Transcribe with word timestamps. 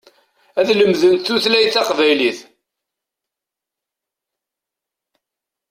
Ad 0.59 0.67
lemdent 0.77 1.23
tutlayt 1.25 1.71
taqbaylit. 1.75 2.39